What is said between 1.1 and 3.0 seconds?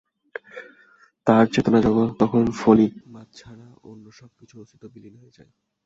তার চেতনাজগতে তখন ফলি